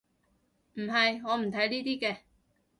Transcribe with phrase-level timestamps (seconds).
[0.73, 2.17] 唔係，我唔睇呢啲嘅